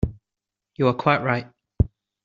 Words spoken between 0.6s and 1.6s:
You are quite right.